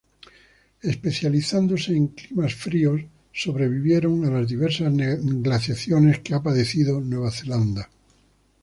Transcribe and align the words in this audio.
Especializándose 0.81 1.95
en 1.95 2.07
climas 2.07 2.55
fríos, 2.55 3.03
sobrevivieron 3.31 4.25
a 4.25 4.31
las 4.31 4.47
diversas 4.49 4.91
glaciaciones 4.91 6.21
que 6.21 6.33
ha 6.33 6.41
padecido 6.41 6.99
Nueva 6.99 7.29
Zelanda. 7.29 7.87